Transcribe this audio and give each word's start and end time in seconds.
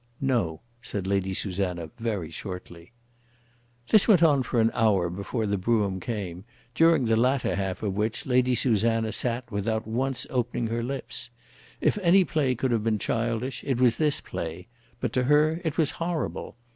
"No," 0.19 0.61
said 0.81 1.05
Lady 1.05 1.31
Susanna, 1.35 1.91
very 1.99 2.31
shortly. 2.31 2.91
This 3.89 4.07
went 4.07 4.23
on 4.23 4.41
for 4.41 4.59
an 4.59 4.71
hour 4.73 5.11
before 5.11 5.45
the 5.45 5.59
brougham 5.59 5.99
came, 5.99 6.43
during 6.73 7.05
the 7.05 7.15
latter 7.15 7.53
half 7.55 7.83
of 7.83 7.93
which 7.95 8.25
Lady 8.25 8.55
Susanna 8.55 9.11
sat 9.11 9.51
without 9.51 9.85
once 9.85 10.25
opening 10.31 10.65
her 10.65 10.81
lips. 10.81 11.29
If 11.81 11.99
any 11.99 12.23
play 12.25 12.55
could 12.55 12.71
have 12.71 12.83
been 12.83 12.97
childish, 12.97 13.63
it 13.63 13.79
was 13.79 13.97
this 13.97 14.21
play; 14.21 14.65
but 14.99 15.13
to 15.13 15.25
her 15.25 15.61
it 15.63 15.77
was 15.77 15.91
horrible. 15.91 16.57